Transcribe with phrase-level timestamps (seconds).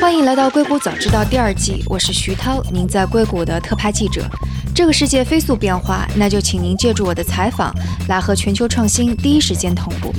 [0.00, 4.28] 欢迎来到《硅谷早知道》第二季，我是徐涛，您在硅谷的特派记者。
[4.74, 7.74] 这个世界飞速变化，那就请您借助我的采访，
[8.08, 10.12] 来和全球创新第一时间同步。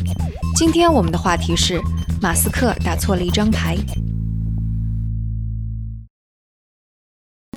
[0.55, 1.79] 今天我们的话题是：
[2.21, 3.77] 马斯克打错了一张牌。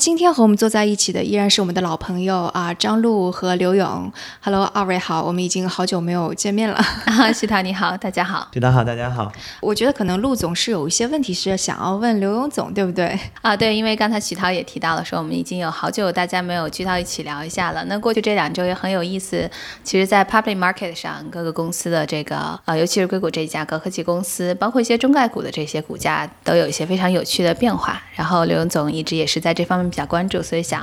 [0.01, 4.11] 今天和我们坐在一起的依然是我们的老朋友啊，张璐和刘勇。
[4.41, 6.83] Hello，二位好，我们已经好久没有见面了。
[7.39, 8.49] 徐涛你好，大家好。
[8.55, 9.31] 徐涛好，大家好。
[9.61, 13.21] 我觉得可能陆总是有一些问题是想要问刘勇总，对不对？
[13.43, 17.85] 啊，对，因为刚才徐涛也提到了，说我们已经有好久大家没有聚到一起聊一下了。
[17.85, 19.51] 那过去这两周也很有意思。
[19.85, 28.01] 其实，在 public market 上，各个公司的这个呃，尤其是硅谷这一家高科技公司，包括一些中概股的这些股价，都有一些非常有趣的变化。
[28.15, 29.90] 然后刘勇总一直也是在这方面。
[29.91, 30.83] 比较关注，所以想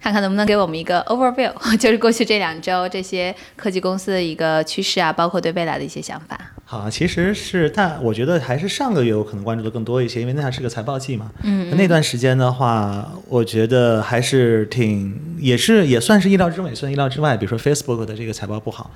[0.00, 6.38] 看看能不能给我们一个 overview， 就是过去这两周这些科技公司的一个趋势啊，包括对未来的一些想法。
[6.64, 11.30] 好，其实是，但我觉得还是上个月我可能关注的更多一些，因为那还是个财报季嘛。
[11.42, 11.74] 嗯。
[11.74, 17.34] 那段时间的话，我觉得还是挺，也是也算是意料之内，算意料之外。
[17.38, 18.90] 比如说 Facebook 的这个财报不好，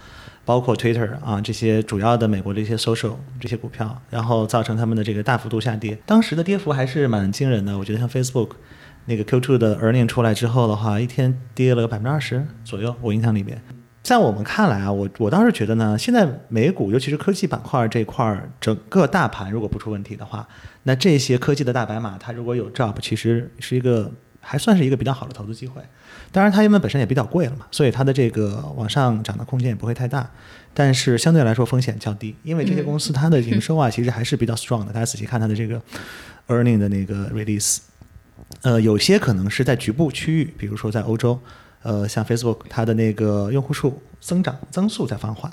[0.45, 5.97] 包括 Twitter 啊这些主要的美国的一些 social 这些股票，然后造成他们的这个大幅度下跌。
[6.05, 7.79] 当时的跌幅还是蛮惊人的。
[7.79, 8.51] 我觉得像 Facebook。
[9.07, 12.95] 那个 Q2 的 earning 出来之后的话，一天跌了百分之二十左右。
[13.01, 13.61] 我印象里面，
[14.03, 20.47] 在我们看来啊，我我倒是觉得呢，现在美股尤其是科技板块这块儿，整个大盘如果不出问题的话，
[20.85, 25.83] 那这些科技的大白马，它如果有 job，其实是一个还算是一个比较好的投资机会。
[26.31, 30.31] 当然，它因为本身也比较贵了嘛，所以它的这个往上涨的空间也不会太大。
[30.75, 34.93] 但是相对来说风险较低，因为这些公司它的营收啊，其实还是比较 strong 的。
[34.93, 35.81] 大家仔细看它的这个
[36.49, 37.79] earning 的那个 release。
[38.63, 41.39] 呃，有些可能是在局部区域，比如说在欧洲，
[41.83, 45.53] 呃，像 Facebook，它的那个用户数增长增速在放缓，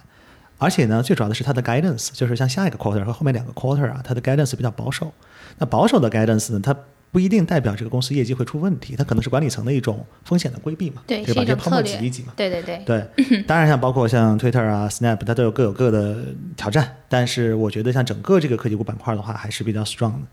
[0.58, 5.12] 而且呢，最主要的是它的 guidance，就是像下一个 quarter 和后面两个 quarter 啊，它的 guidance 比较保守。
[5.58, 6.76] 那保守的 guidance 呢，它
[7.12, 12.34] 不一定代表这个公司业绩会出问题，它可能是管理层的一种风险的规避嘛，对，把这些泡沫挤一挤嘛。
[12.36, 12.84] 对对对。
[12.86, 16.18] 对， 当然像包括像 Twitter 啊、Snap，它都有各有各的
[16.56, 20.28] 挑战，但是我觉得像整个这个科技股板块的话，还是比较 strong 的。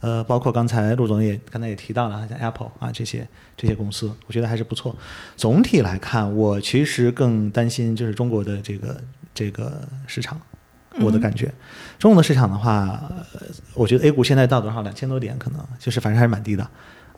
[0.00, 4.96] 呃，包括刚才陆总也刚才也提到了，像 Apple 啊这些这些公司，我觉得还是不错。
[5.36, 8.98] 总体来看，我其实更担心就是中国的这个
[9.34, 10.40] 这个市场，
[11.00, 11.52] 我的感觉，
[11.98, 13.12] 中国的市场的话，
[13.74, 16.66] 我觉得 A 股现在到多少两千多点，可能就是反正还是蛮低的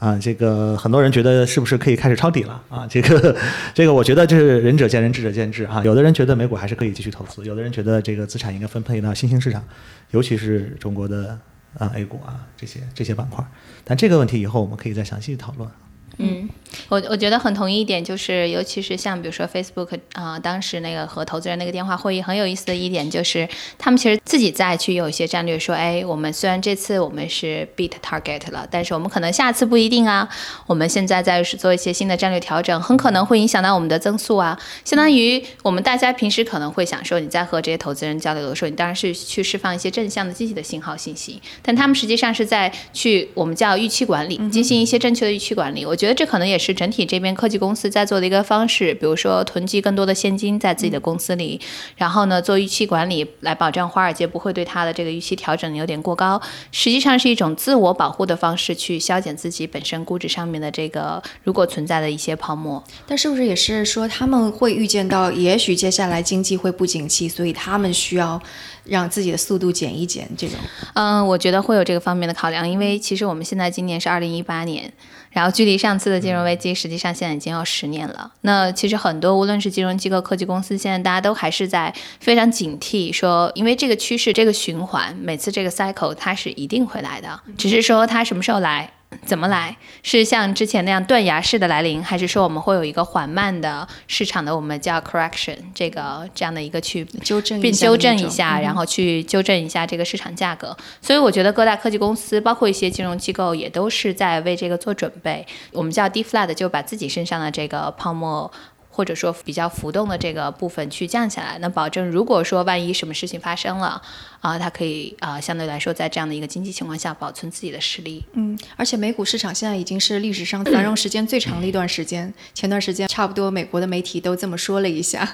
[0.01, 0.19] 啊。
[0.19, 2.85] 这个很多人觉得是不是可以开始抄底了啊？
[2.91, 3.37] 这个
[3.73, 5.85] 这个我觉得就是仁者见仁，智者见智啊。
[5.85, 9.63] 有的人觉得美股还是可以继续投资，有的人觉得这个资产应该分配到新兴市场，
[10.11, 11.39] 尤其是中国的。
[11.79, 13.45] 啊，A 股啊，这些这些板块，
[13.85, 15.71] 但这个问题以后我们可以再详细讨论。
[16.19, 16.49] 嗯，
[16.89, 30.29] 我我觉得很同意一点，就是尤其是像比如说 Facebook 啊，当时那个和投资人那个电话会议很有意思的一点，就是他们其实自己再去有一些战略，说，哎，我们虽然这次我们是 beat target 了，但是我们可能下次不一定啊。
[30.67, 34.59] 我们现在在做一些新的战略调整，很可能会影响到我们的增速啊。
[34.85, 45.87] 相当于我们大家平时可能会想说，你在和这些投资人交流的时候，你当然是去释放一些正向的、积极的信号信息，但他们实际上是在去我们叫预期管理，进行一些正确的预期管理。
[45.87, 51.61] 我觉得这可能也是整体这边科技公司在做的一个方式，比如说囤积更多的现金在自己的公司里，
[51.95, 56.43] 然后呢做预期管理，来保障华尔街不会对它的这个预期调整有点过高。
[56.73, 62.83] 实际上是一种自我保护的方式，去消减自己本身估值上面的这个如果存在的一些泡沫。
[63.07, 68.43] 但是不是也是说他们会预见到，也许接下来经济会不景气，所以他们需要
[68.83, 70.29] 让自己的速度减一减？
[70.37, 70.57] 这种，
[70.95, 74.93] 嗯，我觉得会有这个方面的考量，因为其实我们现在今年是二零一八年。
[75.33, 78.31] 然后距离上次的金融危机，实际上现在已经有十年了。
[78.43, 88.91] 那其实很多，无论是金融机构、科技公司，现在大家都还是在非常警惕，说因为这个趋势、这个循环，每次这个 cycle 它是一定会来的，只是说它什么时候来。
[89.25, 89.77] 怎么来？
[90.03, 100.77] 是像之前那样断崖式的来临，还是说我们会有一个缓慢的市场的我们叫 correction 这个这样的一个去纠正并纠正一下，然后去纠正一下这个市场价格？
[101.01, 105.47] 所以我觉得各大科技公司，包括一些金融机构，也都是在为这个做准备。
[105.73, 108.51] 我们叫 deflate，就把自己身上的这个泡沫。
[108.93, 114.01] 或者说比较浮动的这个部分去降下来，那保证如果说万一什么事情发生了，
[114.41, 118.23] 啊，它可以啊相对来说在这样的一个经济情况下保存自己的实力。
[118.35, 122.33] 嗯，而且美股市场现在已经是历史上繁荣时间最长的一段时间。
[122.53, 125.27] 前段时间差不多美国的媒体都这么说了一下。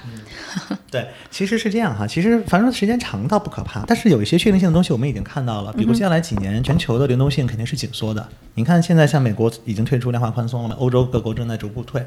[0.89, 8.29] 对，其实是这样哈，其实繁荣时间长倒不可怕，但是有一些确定性的东西我们已经看到了，比如接下来几年全球的流动性肯定是紧缩的。
[8.55, 12.05] 你看现在像美国已经退出量化宽松了嘛，欧洲各国正在逐步退，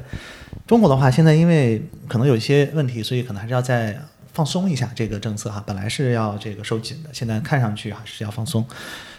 [0.66, 1.41] 中国的话现在。
[1.42, 4.00] 因为可能有一些问题，所以可能还是要再
[4.32, 8.64] 放松一下这个政策哈，本来是要这个收紧的，现在看上去还是要放松。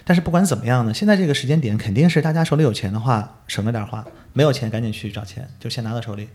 [0.06, 6.30] 但是不管怎么样呢，现在这个时间点肯定是大家手里有钱的话省着点花，没有钱赶紧去找钱，就先拿到手里，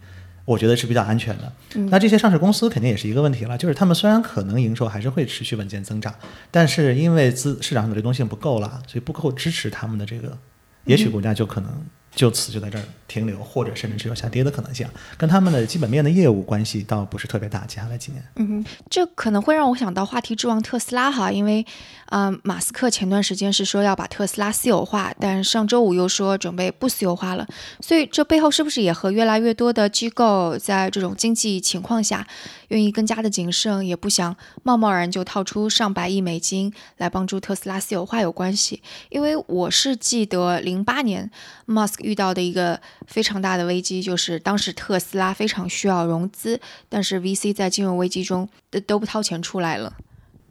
[0.45, 1.51] 我觉得是比较安全的。
[1.91, 6.15] 那这些上市公司肯定也是一个问题了，就是他们虽然可能营收还是会持续稳健增长，
[6.51, 10.37] 但是因为资市场上的流动性不够了，所以不够支持他们的这个，
[10.85, 11.71] 也许股价就可能。
[12.19, 14.85] 就此就在这儿停留，或者甚至只有下跌的可能性，
[15.17, 17.65] 跟他们的基本面的业务关系倒不是特别大。
[17.65, 21.65] 接下来几年，嗯哼，这可能会让我想到话题之王特斯拉哈，因为，
[22.07, 27.47] 嗯，马斯克前段时间是说要把特斯拉私有化，但上周五又说准备不私有化了，
[27.81, 32.27] 所以这背后是不是也和越来越多的机构在这种经济情况下，
[32.69, 34.35] 愿意更加的谨慎，也不想
[34.65, 38.83] 贸贸然就掏出上百亿美金来帮助特斯拉私有化有关系？
[39.11, 41.31] 因为我是记得零八年
[41.65, 42.09] 马斯克。
[42.09, 49.93] 遇到的一个非常大的危机，就是当时特斯拉非常需要融资，但是 VC 在金融危机中都都不掏钱出来了。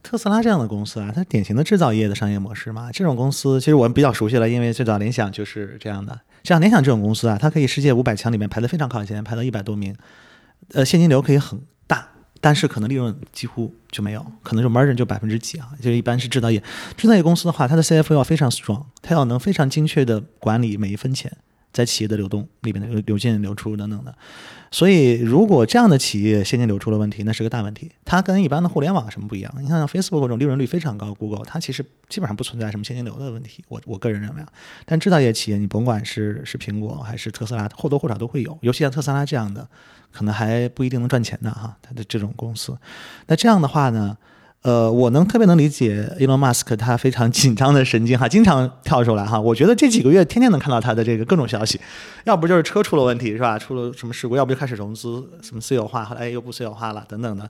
[0.04, 6.20] 特斯拉这样的公司啊，它典型的制造业的商业模式嘛，这种公司其实我们比较熟悉了，因为最早联想就是这样的。
[6.44, 9.96] 像联想这种公司啊，它可以世界五百强里面排得非常靠前，排到一百多名，
[10.74, 11.60] 呃，现金流可以很，
[12.40, 16.62] 但是可能利润几乎就没有，可能就 margin 就百分之几啊，就一般是制造业。
[16.96, 21.38] 制造业公司的话，它的 CFO 要非常 strong，它要能非常精确的管理每一分钱。
[21.78, 24.12] 在企业的流动里边的流流进流出等等的，
[24.72, 27.92] 所以如果这样的企业现金流出了问题，那是个大问题。
[28.04, 29.54] 它跟一般的互联网什么不一样？
[29.62, 33.64] 你看像 Facebook 这种利润率非常高，Google 它其实基本上不存在什么现金流的问题。
[33.68, 34.48] 我我个人认为啊，
[34.86, 39.70] 但制造业企业你甭管是是苹果还是特斯拉，或多或少都会有，尤其像特斯拉这样的，
[40.12, 42.76] 可能还不一定能赚钱的哈，它的这种公司。
[43.28, 44.18] 那这样的话呢？
[44.64, 49.40] 呃，我能特别能理解 Elon Musk 他非常紧张的神经哈， 经常跳出来哈。
[49.40, 51.80] 我觉得这几个月天天能看到他的这个各种消息，
[52.26, 53.58] 要不就是车出了问题是吧？
[53.58, 54.36] 出了什么事故？
[54.36, 57.50] 要不就开始融资，什么私有化，后来又不私有化了等等的。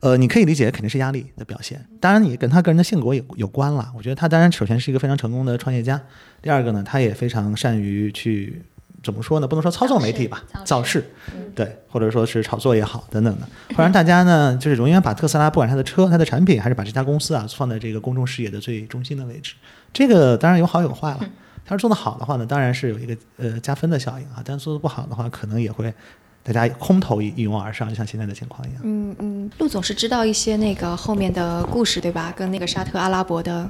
[0.00, 1.84] 呃，你可以理解肯定是压力的表现。
[2.00, 3.92] 当然，你跟他个人的性格有有关了。
[3.94, 6.00] 我觉得他当然首先是一个非常成功的创业家，
[6.40, 8.62] 第二个呢，他也非常善于去。
[9.04, 9.46] 怎么说呢？
[9.46, 11.04] 不能说操纵媒体吧，造势，
[11.54, 13.46] 对，或者说是炒作也好，等等的，
[13.76, 19.54] 会让大家呢，就是永远把特斯拉，不管它的车、它的产品，还是把这家公司啊，放在这个公众视野的最中心的位置。
[19.92, 21.20] 这个当然有好有坏了。
[21.66, 25.92] 它是做得好的话呢，当然是有一个呃加分的效应啊，但做得不好的话，可能也会。
[26.44, 28.82] 大家空投一一拥而上，就像现在的情况一样。
[28.84, 32.30] 嗯嗯，陆总是知道一些那个后面的故事，对吧？
[32.36, 33.66] 跟那个沙特阿拉伯的。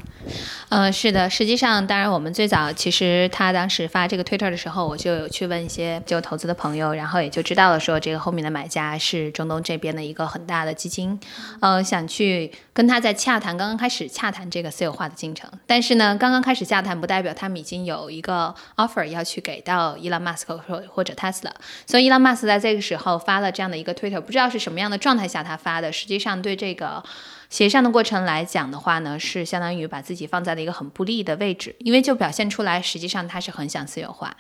[0.71, 1.31] 嗯，是的。
[1.31, 11.17] 实际上，当然我们最早其实他当时发这个推特的时候，我就有去问一些就投资的朋友，然后也就知道了说这个后面的买家是中东这边的一个很大的基金，
[11.61, 15.49] 呃，想去跟他在洽谈，刚刚开始洽谈这个私有化的进程。
[15.65, 21.53] 但是呢，刚刚开始洽谈不代表他们已经有一个 offer 要去给到伊朗马斯克或或者 Tesla，
[21.87, 22.64] 所以伊朗马斯克在。
[22.65, 25.93] 这个时候发了这样的一个推特，不知道是什么样的状态下他发的。
[25.93, 27.05] 实际上，对这个
[27.51, 34.35] 协商的过程来讲的话呢，是相当于把自己放在了一个很不利的位置，因为就表现出来，实际上他是很想私有化。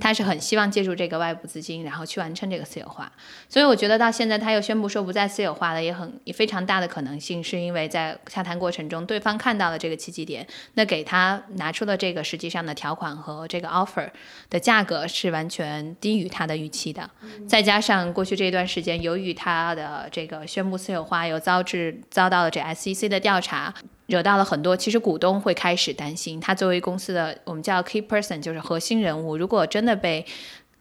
[0.00, 3.10] 他是很希望借助这个外部资金，然后去完成这个私有化。
[3.48, 14.08] 所以我觉得到现在他又宣布说不再私有化了，也很也非常大的可能性是因为在洽谈过程中，对方看到了这个契机点，那给他拿出了这个实际上的条款和这个 offer
[14.50, 17.08] 的价格是完全低于他的预期的。
[17.48, 23.74] 再加上过去这段时间，由于他的这个宣布私有化又遭致遭到了这 SEC 的调查。
[24.06, 30.24] 惹到了很多，其实股东会开始担心，他作为公司的我们叫 key person，就是核心人物，如果真的被。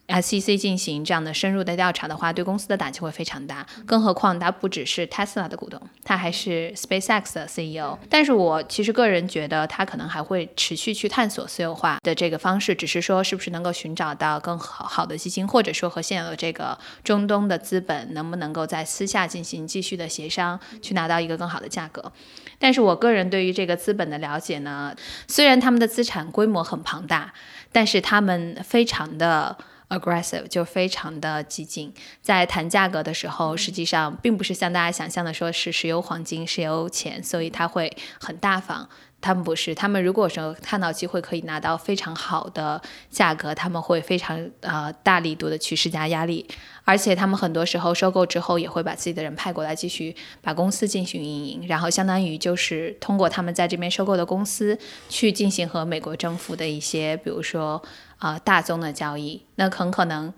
[0.07, 3.65] SEC 进行这样的深入的调查的话，对公司的打击会非常大。
[3.87, 7.97] 更何况他不只是 Tesla 的股东，他还是 SpaceX 的 CEO。
[8.07, 22.11] 但是我其实个人觉得，他可能还会持续去探索私有化的这个方式，只是说是不是能够寻找到更好好的基金，或者说和现有的这个中东的资本能不能够在私下进行继续的协商，去拿到一个更好的价格。
[22.59, 24.95] 但是我个人对于这个资本的了解呢，
[25.27, 27.33] 虽然他们的资产规模很庞大，
[27.71, 29.57] 但是他们非常的。
[29.89, 38.89] Aggressive 就非常的激进，在谈价格的时候，实际上并不是像大家想象的说是石油、黄金、石油钱，所以他会很大方。
[39.21, 46.45] 他们不是，他们如果说看到机会可以拿到非常好的价格，他们会非常呃大力度的去施加压力，
[46.83, 54.77] 而且他们很多时候收购之后也会把自己的人派过来继续把公司进行运营，然后相当于就是通过他们在这边收购的公司
[55.09, 57.81] 去进行和美国政府的一些，比如说
[58.17, 59.43] 啊大宗的交易。
[59.55, 60.33] 那很可能，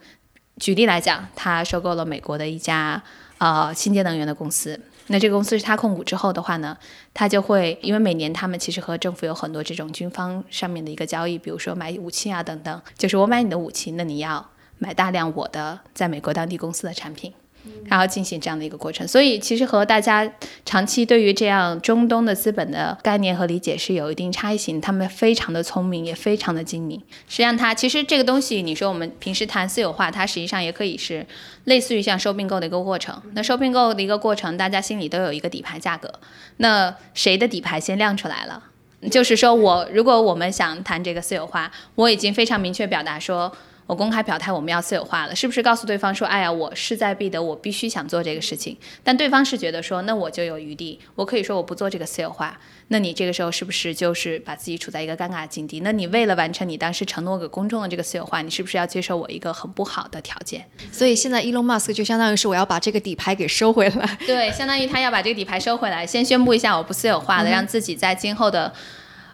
[0.57, 3.01] 举例来讲，他收购了美国的一家
[3.37, 4.79] 呃清洁能源的公司。
[5.09, 6.77] 那这个公司是他控股之后的话呢，
[7.13, 17.33] 他就会因为每年他们其实和政府有很多这种军方上面的一个交易，比如说买武器啊等等，就是我买你的武器，那你要买大量我的在美国当地公司的产品。
[17.85, 19.07] 然后进行这样的一个过程。
[19.07, 20.29] 所以其实和大家
[20.65, 24.79] 长期对于这样中东的资本的概念和理解是有一定差异性。
[24.81, 26.99] 他们非常的聪明，也非常的精明。
[27.27, 31.25] 实际上，它其实这个东西，你说我们平时谈私有化，它实际上也可以是
[31.65, 33.21] 类似于像收并购的一个过程。
[33.33, 36.11] 那收并购的一个过程，大家心里都有一个底牌价格。
[36.57, 38.63] 那谁的底牌先亮出来了？
[39.11, 43.51] 就是说我如果我们想谈这个私有化，我已经非常明确表达说。
[43.87, 48.77] 我公开表态我们要私有化了，是不是告诉对方说，哎呀，我势在必得，我必须想做这个事情？
[49.01, 52.59] 但对方是觉得说，那我就有余地，我可以说我不做这个私有化。
[52.89, 55.79] 那你这个时候是不是就是把自己处在一个尴尬的境地？
[55.79, 60.65] 那你为了完成你当时承诺给公众的这个私有化，你是不是要接受我一个很不好的条件？
[60.91, 64.17] 所以现在 Elon Musk 就相当于是我要把这个底牌给收回来。
[64.25, 68.73] 对，相当于他要把这个底牌收回来，先宣布一下我不私有化了，让自己在今后的。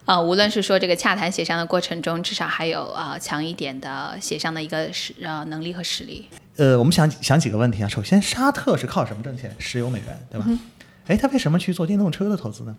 [0.05, 6.27] 呃，无论是说这个洽谈协商的过程中，至少还有呃强一点的协商的一个实呃能力和实力。
[6.57, 7.87] 呃，我们想想几个问题啊。
[7.87, 9.55] 首先，沙特是靠什么挣钱？
[9.59, 10.45] 石油美元，对吧？
[11.07, 12.75] 哎，他为什么去做电动车的投资呢？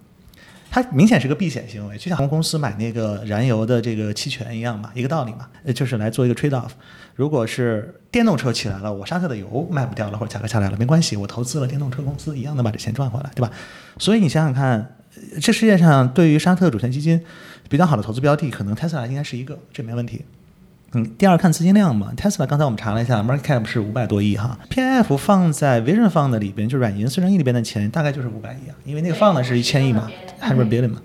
[0.71, 6.71] 它明显是个避险行为，就像航空公司买那个燃油的这个期权一样嘛，一个道理嘛，就是来做一个 trade off。
[7.15, 13.51] 如果是电动车起来了，我沙特的油卖不掉了，或者价格下来了，没关系，我投资了电动车公司，一样能把这钱赚回来，对吧？
[13.99, 14.97] 所以你想想看。
[15.41, 17.21] 这世界上对于沙特主权基金
[17.69, 20.23] 比较好的投资标的，可能 Tesla 应该是一个，这没问题。
[20.93, 31.03] 嗯，第二看资金量嘛，Tesla 刚才我们查了一下，market cap 是五百多亿哈，PIF 放在 Vision Fund 里边，就软银孙正义里边的钱大概就是五百亿啊，因为那个放的是一千亿嘛，hundred billion 嘛，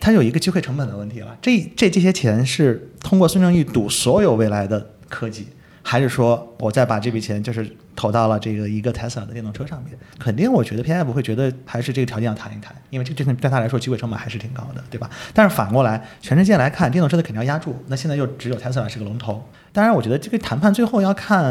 [0.00, 1.36] 它有一个机会成本的问题了。
[1.42, 5.46] 这这这些钱是通过孙正义赌所有未来的科技，
[5.82, 7.70] 还是说我再把这笔钱就是？
[7.98, 15.10] 投到了这个一个 Tesla 的电动车上面，肯定我觉得 PI 不会觉得还是这个条件要谈一谈，因为这这对他来说机会成本还是挺高的，对吧？
[15.34, 19.44] 但是反过来，全世界来看，电动车的肯定要压住，那现在又只有 Tesla 是个龙头。
[19.70, 21.44] 当然，我觉得这个谈判最后要看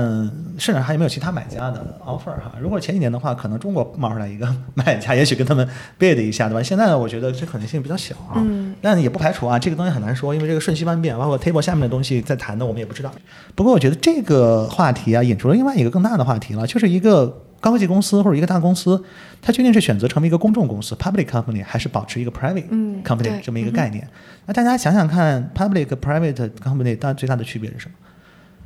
[0.58, 2.52] 市场还有没有其他买家的 offer 哈。
[2.60, 5.66] 如果前几年的话，可能中国冒出来一个买家，也许跟他们
[6.00, 6.64] bid 一下，对吧？
[6.64, 8.36] 现在呢，我觉得这可能性比较小啊。
[8.38, 8.76] 嗯。
[8.82, 13.12] 但也不排除啊，这个东西很难说，因为这个瞬息万变，包括 table 下面的东西在谈的，我们也不知道。
[13.56, 17.28] 不过我觉得这个话题啊，引出了另外一个更大的话题了，就是一个
[17.60, 19.04] 高科技公司或者一个大公司，
[19.42, 22.68] 它究竟是选择成为一个公众公司 （public company） 还是保持一个 private
[23.04, 24.08] company 这么一个概念？
[24.46, 27.96] 那大家想想看，public private company 它最大的区别是什么？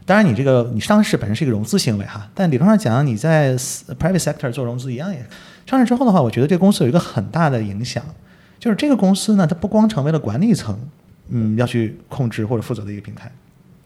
[0.06, 5.26] 当然，你这个你上市本身是一个融资行为哈，但理论上讲，你在 private sector 做融资一样也。
[5.66, 8.04] 上市之后的话，我觉得这个公司有一个很大的影响，
[8.60, 10.78] 就是这个公司呢，它不光成为了管理层，
[11.30, 13.32] 嗯，要去控制或者负责的一个平台，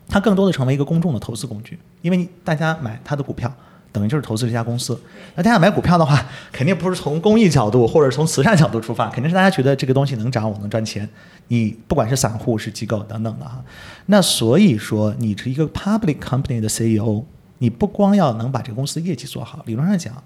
[0.08, 3.54] 它更多的成为一个公众的投资工具，因为大家买它的股票。
[3.96, 5.00] 等于就是投资这家公司。
[5.36, 11.10] 那大家买股票的话，肯定不是从公益角度或者从慈善角度出发，肯定是大家觉得这个东西能涨，我能赚钱。
[11.48, 13.64] 你不管是散户是机构等等的哈。
[14.08, 17.24] 那所以说，你是一个 public company 的 CEO，
[17.60, 20.24] 你不光要能把这个公司业绩做好，理论上讲，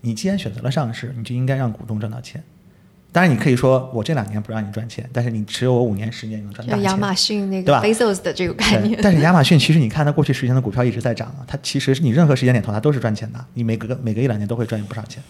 [0.00, 2.42] 你既然选择了上市，你就应该让股东赚到钱。
[3.12, 6.82] 当然，你可以说我这两年不让你赚钱，但是你持有我五年、十年，你能赚大钱。
[6.84, 9.00] 亚马逊那个 Bezos 的这个概念。
[9.02, 15.20] 但是亚马逊其实你看它过去十年的股票一直在涨啊，它其实是你任何时间点投它都是赚钱的，你每隔每隔一两年都会赚不少钱。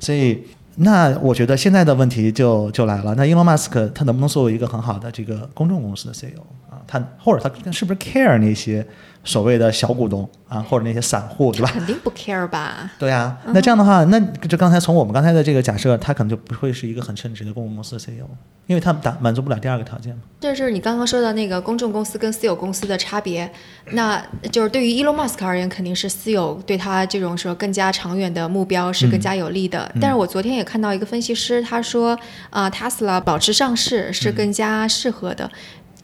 [0.00, 0.42] 所以，
[0.76, 6.80] 那我觉得现在的问题就就来了，那 Elon Musk 他能不能作为一个很好的这个公众公司的 CEO 啊？
[6.86, 8.86] 他或者他是不是 care 那些？
[9.24, 11.70] 所谓的小股东啊，或者那些散户，对吧？
[11.72, 12.90] 肯定不 care 吧？
[12.98, 18.26] 对啊，那这样的话，那就刚才从我们刚才的这个假设，他可能就不会是一个很称职的公共公司的 CEO，
[18.66, 20.22] 因为他达满足不了第二个条件嘛。
[20.40, 23.50] 这是你刚刚说的那个公众公司跟私有公司的差别，
[23.90, 29.90] 那就是对于 Elon Musk 而言，肯定是私有对他这种说更加长远的目标是更加有利的。
[30.00, 32.18] 但是我昨天也看到一个分析师，他说
[32.50, 35.50] 啊，Tesla 保持上市是更加适合的。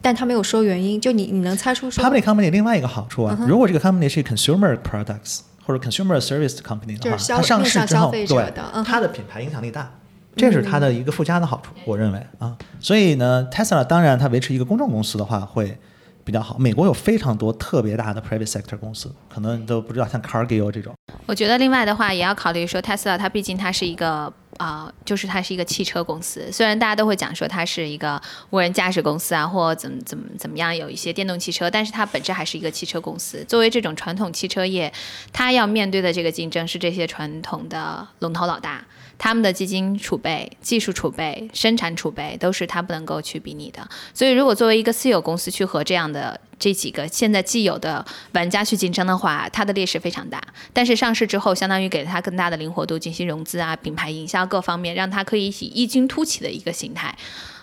[0.04, 8.52] 但他没有说原因，就你你能猜出说 public company 另外一个好处啊，如果这个 company 是 consumer products 或者 consumer service company 的话，它上市之后，对
[8.84, 9.90] 它的品牌影响力大，
[10.37, 15.78] 这是它的一个附加的好处，我认为啊，所以呢，Tesla 当然它维持一个公众公司的话会
[16.23, 16.58] 比较好。
[16.58, 20.92] 美国有非常多特别大的 private sector 公司，可能你都不知道像 Cargill 这种。
[21.25, 24.30] 我觉得另外的话也要考虑说，Tesla 它毕竟它是一个。
[24.58, 28.20] 啊，就是它是一个汽车公司，虽然大家都会讲说它是一个
[28.50, 33.44] 无人驾驶公司啊，或怎么怎么怎么样，有一些电动汽车，但是它本质还是一个汽车公司。
[33.44, 34.92] 作为这种传统汽车业，
[35.32, 38.84] 它要面对的这个竞争是这些传统的龙头老大。
[39.25, 43.88] 他们的基金储备、技术储备、生产储备都是他不能够去比拟的。
[44.12, 50.38] 所以，如果作为一个私有公司去和这样的这几个现在既有的玩家去竞争的话，它的劣势非常大。
[50.75, 57.16] 但是上市之后，相当于给了它更大的灵活度，进行融资啊、品牌营销各方面，让它可以以异军突起的一个形态。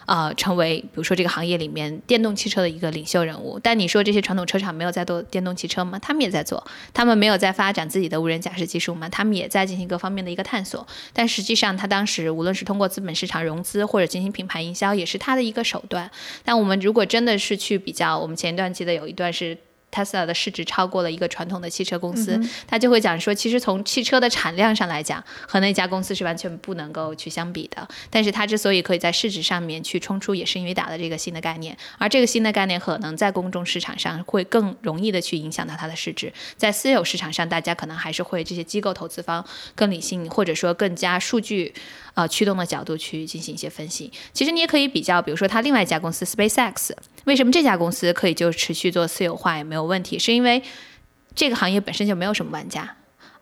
[0.05, 3.59] 呃，成为比如说这个行业里面电动汽车的一个领袖人物。
[3.61, 5.99] 但你说这些传统车厂没有在做电动汽车吗？
[5.99, 9.07] 他们也在做，他们没有在发展自己的无人驾驶技术吗？
[9.09, 10.85] 他们也在进行各方面的一个探索。
[11.13, 16.09] 但实际上，他当时无论是通过资本市场融资或者进行品牌营销，也是他的一个手段。
[16.43, 19.57] 但我们如果真的是去比较，我们前一段记得有一段是。
[19.91, 27.87] Tesla 的市值超过了一个传统的汽车公司，他就会讲说，其实从汽车的产量上来讲，和那家公司是完全不能够去相比的。
[28.09, 36.31] 但是它之所以可以在市值上面去冲出，也是因为打了这个新的概念，而这个新的概念可能在公众市场上会更容易的去影响到它的市值。
[36.55, 39.45] 在私有市场上，大家可能还是会这些机构投资方
[39.75, 41.73] 更理性，或者说更加数据。
[42.13, 44.11] 呃，驱动的角度去进行一些分析。
[44.33, 46.91] 其实你也可以比较，比如说它另外一家公司 SpaceX，
[47.25, 50.19] 为什么这家公司可以就持续做私有化也没有问题？
[50.19, 50.61] 是因为
[51.35, 52.97] 这个行业本身就没有什么玩家，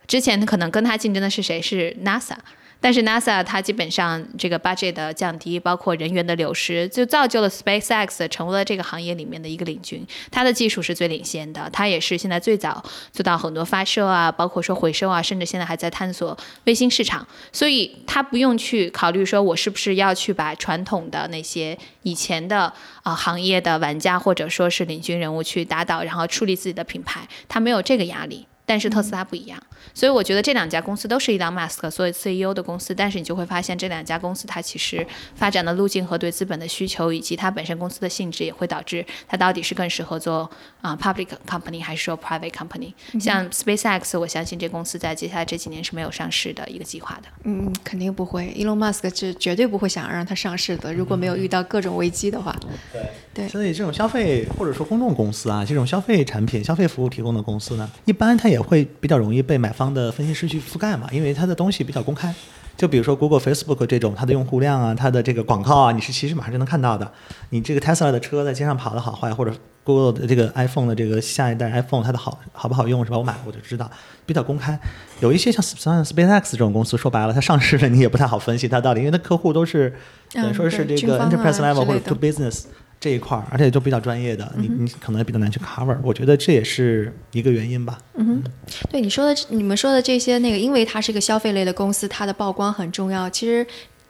[0.08, 1.62] 之前可能跟他竞争的是谁？
[1.62, 2.36] 是 NASA。
[2.82, 10.06] 但是 NASA 它基本上这个 budget 的降低，包括人员的流失，就造就了 SpaceX 成为了这个行业里面的一个领军。
[10.32, 12.82] 它的技术是最领先的，它也是现在最早
[13.12, 17.28] 做到很多发射啊，包括说回收啊，甚至现在还在探索卫星市场。
[17.52, 22.72] 所以它不用去考虑说我是不是要去把传统的那些以前的
[23.04, 28.46] 啊行业的玩家或者说是领军人物去打倒，然后树立自己的品牌，它没有这个压力。
[28.66, 29.60] 但是特斯拉不一样，
[29.94, 35.06] 所以我觉得这两家公司都是伊朗马斯克作为 CEO 的公司，但是你就会发现这两家公司它其实
[35.36, 40.50] 发展的路径和对资本的需求，以及它本身公司的性质，也会导致它到底是更适合做
[40.82, 42.94] 啊 public company 还是说 private company。
[43.20, 47.30] 像 SpaceX，我相信这公司在接下来这几年是没有上市的一个计划的。
[47.44, 52.56] 嗯，肯定不会，Elon Musk 是绝对不会想让它上市的，如果没有遇到各种危机的话。
[52.92, 53.02] 对
[53.34, 62.34] 对，所以这种消费或者说公众公司啊，这种消费产品、消费服务提供的公司呢，一般它也会比较容易被买方的分析师去覆盖嘛，因为它的东西比较公开。
[62.78, 67.12] 就比如说 Google、Facebook 这种，它的用户量啊，它的这个广告啊，你是其实马上就能看到的。
[67.50, 73.18] 你这个 Tesla 的车在街上跑的好坏，或者 Google 的这个 iPhone 的这个下一代 iPhone 它的好好不好用是吧？
[73.18, 73.92] 我买了我就知道，
[74.26, 74.80] 比较公开。
[75.20, 79.94] 有一些像像 SpaceX 这种公司，说白了它上市了，你也不太好分析它到底，因为它客户都是
[80.32, 82.64] 等于说是这个 enterprise level 或者 to business。
[83.00, 87.98] 这一块儿，而且都比较专业的，你你可能比较难去 cover，我觉得这也是一个原因吧。
[88.16, 88.44] 嗯哼，
[88.92, 93.30] 对你说的，你们说的这些那个，因为它是一个消费类的公司，它的曝光很重要。
[93.30, 93.66] 其实。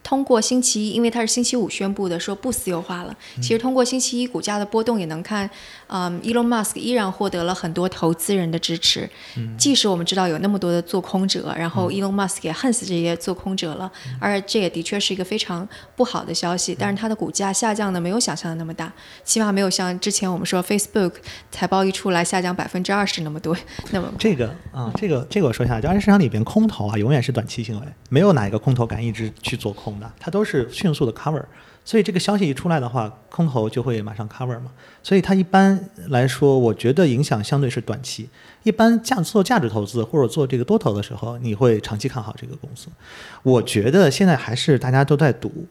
[0.09, 3.15] 通过星期一，因为它是星期五宣布的，说不私有化了。
[3.35, 5.47] 其实通过星期一股价的波动也能看，
[5.85, 9.07] 嗯，Elon Musk 依然获得了很多投资人的支持。
[9.55, 16.75] 即使我们知道有那么多的做空者，然后 Elon Musk 也恨死这些做空者了，而这也的确是一个非常不好的消息。
[16.79, 18.91] 但是它的股价下降的没有想象的那么大，
[19.23, 21.11] 起码没有像之前我们说 Facebook
[21.51, 23.55] 财报一出来下降百分之二十那么多。
[23.93, 29.98] 那么这个啊，这个这个我说一下，就二级市场里边空头啊，永远是短期行为，没有哪一个空头敢一直去做空。
[30.19, 31.43] 它都是迅速的 cover，
[31.83, 34.71] 所以这个消息一出来的话，空头就会马上 cover 嘛。
[35.01, 38.29] 所以它一般来说，我觉得影响相对是短期。
[38.63, 42.87] 一般价做价值投资或者做这个多头的时候，你会长期看好这个公司。
[43.41, 45.65] 我觉得现在还是大家都在赌，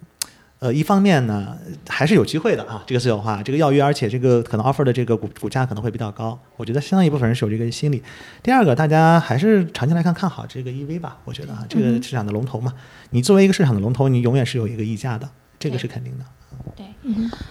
[0.60, 1.56] 呃，一方面呢
[1.88, 6.36] 还是有机会的啊，这个私有化，这个要约，而且这个可能 offer 的这个股股价可能会比较高。
[6.56, 8.02] 我觉得相当一部分人是有这个心理。
[8.42, 11.18] 第二个，大家还是长期来看看好这个 EV 吧。
[11.24, 12.74] 我觉得啊，这个市场的龙头嘛。
[13.10, 16.24] 你作为一个市场的龙头，你永远是有一个溢价的，这个是肯定的。
[16.74, 16.86] 对，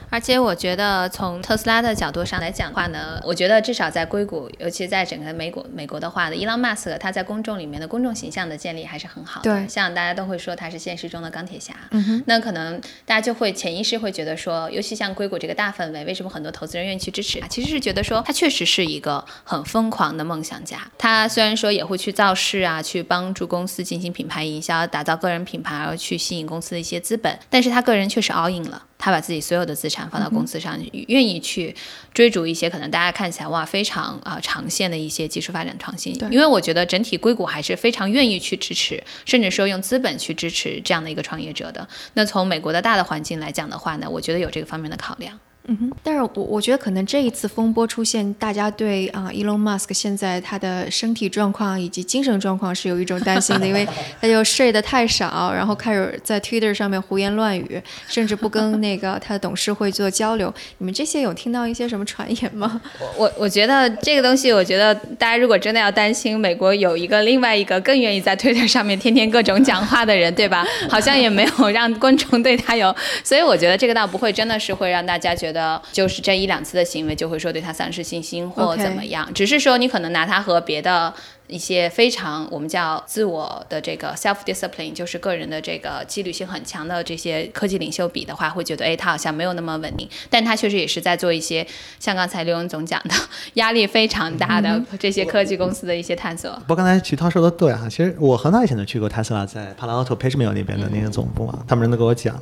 [0.09, 9.51] 而且我觉得从特斯拉的角度上来讲的话呢，我觉得至少在硅谷，尤其在整个美国美国的话呢，伊朗马斯克他在公众里面的公众形象的建立还是很好的。
[9.51, 11.73] 对，像大家都会说他是现实中的钢铁侠。
[11.91, 12.23] 嗯哼。
[12.25, 17.47] 那可能大家就会潜意识会觉得说，尤其像硅谷这个大氛围，为什么很多投资人愿意去支持他？
[17.47, 20.79] 其实是觉得说他确实是一个很疯狂的梦想家。
[20.97, 28.83] 他虽然说也会去造势啊，去帮助公司进行品牌营销，打造个人品牌，而去吸引公司的一些资本，但是他个人确实 all in 了。
[28.99, 31.73] 他把自己所有的资产放到公司上，愿意去
[32.13, 36.13] 追逐一些可能大家看起来哇非常啊长线的一些技术发展创新。
[36.29, 41.87] 因为我觉得整体硅谷还是非常愿意去支持，甚至说用资本去支持这样的一个创业者的。
[42.15, 45.39] 那从美国的大的环境来讲的话呢，我觉得有这个方面的考量。
[45.69, 53.85] 嗯哼，但是我我觉得可能这一次风波出现，大家对啊，Elon Musk 现在他的身体状况以及精神状况是有一种担心的，因为
[54.21, 60.53] 他就睡得太少，然后开始在 Twitter 上面胡言乱语，甚至不跟那个他的董事会做交流。
[60.77, 62.81] 你们这些有听到一些什么传言吗？
[63.17, 70.65] 我我觉得这个东西，我觉得大家如果真的要担心，美国有一个另外一个更愿意在 Twitter 上面天天各种讲话的人，对吧？
[70.89, 75.56] 好像也没有让观众对他有，所以我觉得这个倒不会真的是会让大家觉得。
[75.57, 81.13] 得就是这一两次的行为就会说对他丧失信心或怎么样，只是说你可能拿他和别的。
[81.49, 91.65] 一些非常我们叫自我的这个 self discipline，就是个人的这个纪律性很强的这些科技领袖比的话，会觉得哎，他好像没有那么稳定，但他确实也是在做一些
[92.01, 93.15] 像刚才刘勇总讲的
[93.55, 96.51] 压力非常大的这些科技公司的一些探索。
[96.67, 102.37] 不过刚才徐涛说的对哈，其实我很早以前就去过特斯拉在 Palo Alto p a g e m i l 那边的那个总部嘛，他们人都跟我讲，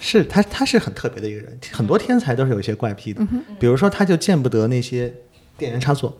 [0.00, 3.26] 是他他是很特别的一个人，很多天才都是有一些怪癖的，
[3.58, 5.12] 比如说他就见不得那些
[5.56, 6.16] 电源插座，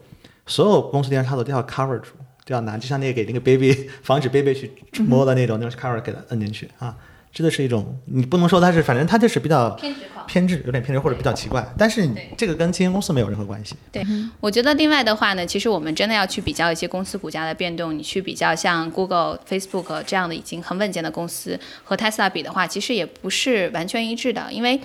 [0.46, 2.10] 所有公司电源插座都要 cover 住。
[2.44, 6.96] 都要拿，就像那个给那个 baby 防止 baby 去摸的那种，那种 cover 给它摁进去啊，
[7.38, 12.04] 这个是一种，你不能说它是，反正它就是比较偏执，偏执有点偏执或者比较奇怪，但是
[12.36, 13.76] 这个跟基金公司没有任何关系。
[13.92, 14.04] 对，
[14.40, 24.80] 我觉得另外的话呢，其实我们真的要去比较一些公司股价的变动，你去比较像 Google、Facebook 这样的已经很稳健的公司和 Tesla 比的话，其实也不是完全一致的，因为。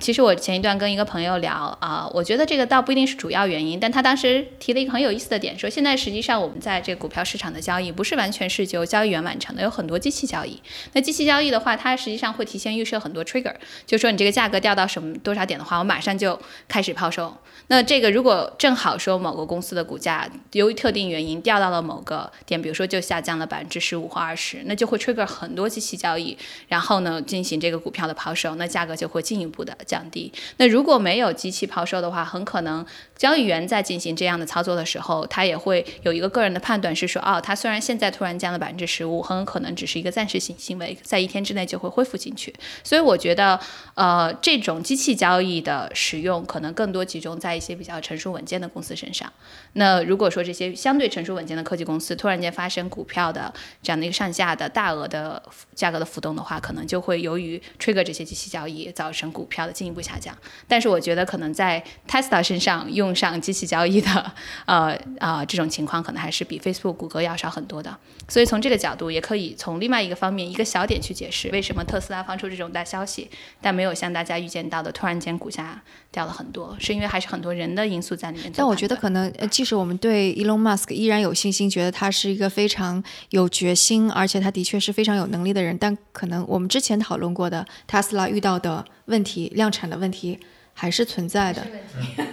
[0.00, 10.60] 其实我前一段跟一个朋友聊啊，我觉得这个倒不一定是主要原因，但他当时提了一个很有意思的点，说现在实际上我们在这个股票市场的交易不是完全是由交易员完成的，有很多机器交易。
[10.92, 13.54] 那机器交易的话，它实际上会提前预设很多 trigger，
[13.86, 17.36] 就说你这个价格掉到什么多少点的话，我马上就开始抛售。
[17.68, 26.36] 那这个如果正好说某个公司的股价由于特定原因掉到了某个点，比如说就下降了百分之十五或二十，那就会 trigger 很多机器交易，
[26.68, 30.32] 然后呢进行这个股票的抛售，那价格就会进一步的降低。
[30.58, 32.84] 那如果没有机器抛售的话，很可能
[33.24, 42.54] 交易员在进行这样的操作的时候，他也会有一个个人的判断，是说哦，他虽然现在突然降了百分之十五，很有可能只是一个暂时性行为，在一天之内就会恢复进去。
[42.82, 43.58] 所以我觉得，
[43.94, 49.32] 呃，这种机器交易的使用可能更多集中在一些比较成熟稳健的公司身上。
[49.72, 53.50] 那如果说这些相对成熟稳健的科技公司突然间发生股票的
[53.82, 55.42] 这样的一个上下的大额的
[55.74, 60.36] 价格的浮动的话，可能就会由于 trigger 这些机器交易，造成股票的进一步下降。
[60.68, 64.32] 但是我觉得可能在 Tesla 身上用上机器交易的，
[64.66, 67.96] 呃啊这种情况可能还是比 Facebook、谷歌要少很多的。
[68.28, 73.28] 所以从这个角度，也可以从另外一个方面一个小点去解释为什么特斯拉放出这种大消息，
[73.60, 78.50] 但没有像大家预见到的突然间股价掉了很多，是因为还是很多人的因素在里面。
[78.56, 90.38] 但我觉得可能，即使我们对 Elon Musk 依然有信心，觉得他是一个非常有决心，而且他的确是非常有能力的人，但可能我们之前讨论过的特斯拉遇到的问题、量产的问题
[90.74, 91.62] 还是存在的。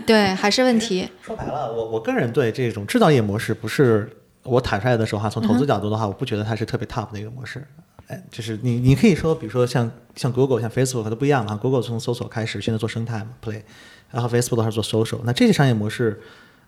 [0.06, 1.08] 对，还是问题。
[1.22, 4.18] 说白了，我我个人对这种制造业模式不是。
[4.44, 7.64] 我坦率的说哈，从投资角度的话，我不觉得它是特别 top 的一个模式。
[8.08, 11.56] 哎，就是你你可以说，比如说像像 Google、像 Facebook 都不一样啊。
[11.56, 13.62] Google 从搜索开始，现在做生态嘛，Play，
[14.10, 15.20] 然后 Facebook 的话做 social。
[15.26, 16.20] 那这些商业模式，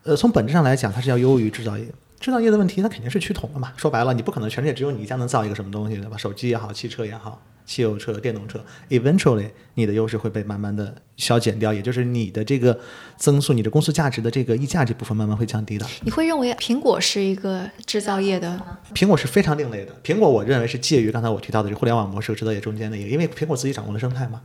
[0.03, 1.87] 呃，从本质上来讲，它是要优于制造业。
[2.19, 3.73] 制造业的问题，它肯定是趋同的嘛。
[3.75, 6.15] 说白了，你不可能全世界只有你一家能造一个什么东西，对吧？
[6.15, 7.41] 手机也好，汽车也好。
[7.65, 12.79] 汽油车、电动车，eventually 你的优势会被慢慢的消减掉，也就是你的这个
[13.17, 15.85] 增速、你的公司价值的这个溢价这部分慢慢会降低的。
[16.01, 18.61] 你会认为苹果是一个制造业的？
[18.93, 19.91] 苹果是非常另类的。
[20.03, 24.41] 苹果我认为是介于刚才我提到的这互联网模式和制造业中间的一个，因为苹果自己掌握了生态嘛。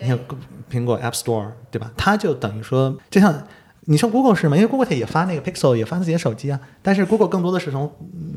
[0.00, 0.18] 你看
[0.70, 1.92] 苹果 App Store 对吧？
[1.96, 3.46] 它就等于说，就像。
[3.86, 4.56] 你说 Google 是吗？
[4.56, 6.58] 因为 Google 它也发那个 Pixel，也发自己的手机啊。
[6.82, 7.90] 但是 Google 更多的是从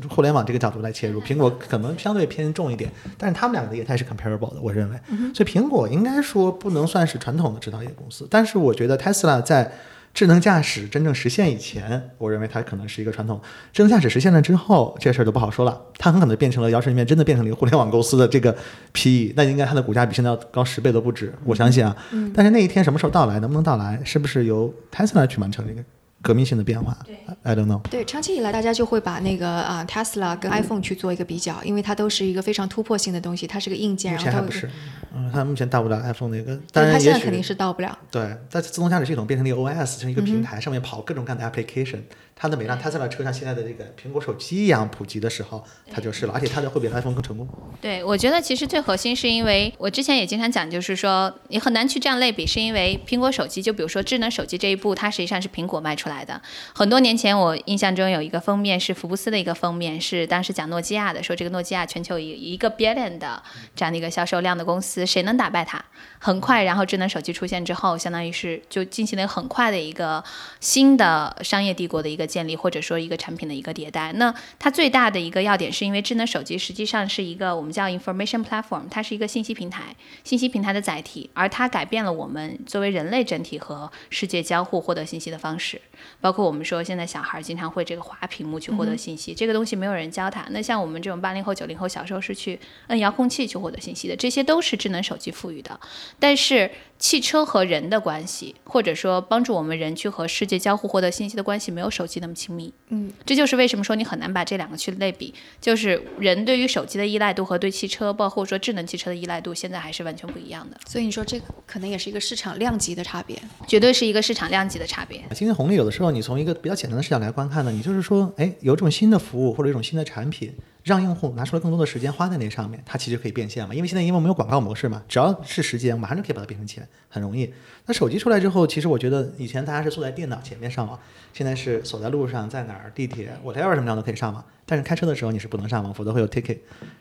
[0.08, 2.90] 互联网这个角度来切入，苹果可能相对偏重一点。
[3.16, 4.98] 但是他们两个的业态是 comparable 的，我认为。
[5.34, 8.26] 所以苹果应该说不能算是传统的制造业公司。
[8.30, 9.72] 但是我觉得 Tesla 在
[10.14, 13.40] 智能驾驶真正实现以前，我认为它可能是一个传统。
[13.72, 15.80] 智能驾驶实现了之后，这事儿就不好说了。
[15.96, 18.52] 它很可能变成了摇身一变真的变成了一个互联网公司的这个
[18.92, 21.96] PE，那应该它的股价比现在要高十倍都不止，我相信啊。
[22.34, 25.82] 但是那一天什么时候到来，能不能到来，是不是由 Tesla 去完成这个？
[26.20, 27.80] 革命性的变化，对，I don't know。
[27.88, 34.14] 对，长期以来大家就会把那个啊，Tesla 跟 iPhone 去做一个比较，因为它都是一个非常突破性的东西，它是个硬件。
[34.14, 34.68] 目前还不是，
[35.14, 37.96] 嗯，它目前到不了 iPhone 那个，但是它现在肯定是到不了。
[38.10, 42.00] 对，在自动驾驶系统变成了一个 OS，成一个平台，上面跑各种各样的 application。
[42.40, 47.48] 它的每辆 Tesla 车像现在的这个苹果手机一样普及的时候，它就是了，而且它的会比 iPhone 更成功。
[47.80, 56.40] 对，我觉得其实最核心是因为我之前也经常讲，就是说你很难去这样类比，是因为苹果手机，就比如说智能手机这一步，它实际上是苹果迈出来的。
[56.74, 63.42] 很多年前，我印象中有一个封面是福布斯的一个封面，是当时讲诺基亚的，说这个诺基亚全球一一个 billion 的
[63.76, 65.84] 这样的一个销售量的公司，谁能打败它？
[66.18, 70.22] 很快，然后智能手机出现之后，相当于是就进行了很快的一个
[70.58, 74.12] 新的商业帝国的一个建立，或者说一个产品的一个迭代。
[74.14, 79.94] 那它最大的一个要点是因为智能手机实际上是一个我们叫 information platform，它是一个信息平台，
[80.24, 85.80] 信息平台的载体，而它改变了我们作为人类整体和世界交互获得信息的方式。
[86.20, 90.46] 包括我们说现在小孩经常会这个滑屏幕去获得信息，这个东西没有人教他。
[90.50, 92.58] 那像我们这种八零后、九零后，小时候是去
[92.88, 95.78] 摁遥控器去获得信息的，这些都是智能手机赋予的。
[96.18, 102.72] 但是汽车和人的关系，或者说帮助我们人去和世界交互获得信息的关系，没有手机那么亲密。
[102.88, 110.76] 嗯，这就是为什么说你很难把这两个去类比，就是人对于手机的依赖度和对汽车，包括说智能汽车的依赖度，现在还是完全不一样的。
[110.86, 115.22] 所以你说这个可能也是一个市场量级的差别，绝对是一个市场量级的差别。
[115.34, 120.52] 经济红利有的时候你从一个比较简单的视角来观看呢，你就是说，哎，有一种新的服务或者一种新的产品。
[120.88, 123.74] 让用户拿出来更多的时间花在那上面，它其实可以变现嘛？
[123.74, 127.52] 因为现在因为我们有广告模式嘛，只要是时间，马上就可以把它变成钱，很容易。
[127.84, 130.98] 那手机出来之后，其实我觉得以前大家是坐在电脑前面上网，
[131.32, 134.42] 现在是走在路上，在哪儿地铁我 h a t 什么样都可以上网。
[134.64, 136.58] 但是开车的时候你是不能上网，否则会有 ticket。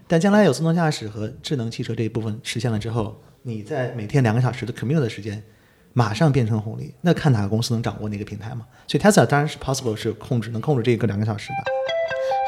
[0.08, 5.42] 但将来有自动驾驶和智能汽车这一部分实现了之后，你在每天两个小时的 commute 的时间，
[5.94, 6.94] 马上变成红利。
[7.02, 8.66] 那看哪个公司能掌握那个平台嘛？
[8.86, 11.97] 所以 Tesla 当然是 possible 是控制能控制这个两个小时的。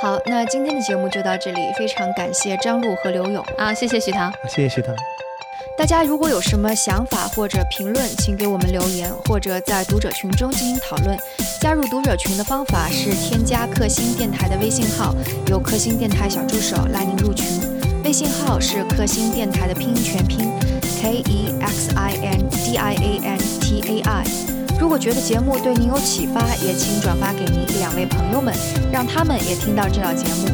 [0.01, 4.95] 好，那今天的节目就到这里，非常感谢张璐和刘勇啊，谢谢徐唐，谢谢徐唐。
[5.77, 11.17] 大家如果有什么想法或者评论，请给我们留言，或者在读者群中进行讨论。
[11.59, 15.13] 加入读者群的方法是添加克星电台的微信号，
[15.47, 17.45] 由克星电台小助手拉您入群。
[18.05, 20.49] 微信号是克星电台的拼音全拼
[21.01, 24.48] ，K E X I N D I A N T A I。
[24.80, 28.54] 如果觉得节目对您有启发，也请转发给您一两位朋友们，
[28.92, 30.48] 让他们也听到这档节目。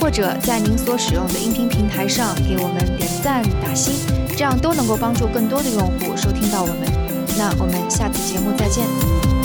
[0.00, 3.92] 或者在您所使用的音频平台上给我们点赞打星，
[4.36, 6.78] 这样都能够帮助更多的用户收听到我们。
[7.36, 9.35] 那我们下次节目再见。